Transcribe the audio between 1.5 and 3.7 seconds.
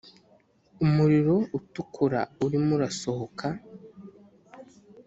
utukura urimo urasohoka